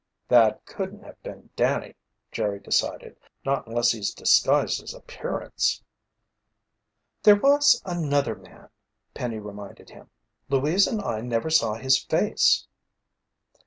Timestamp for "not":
3.45-3.67